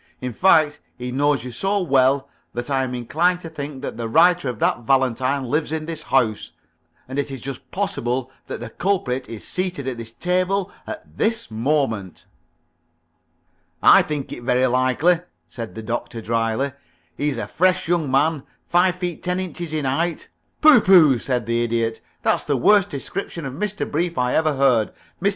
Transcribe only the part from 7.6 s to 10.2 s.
possible that the culprit is seated at this